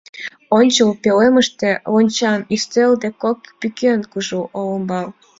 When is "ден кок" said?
3.01-3.37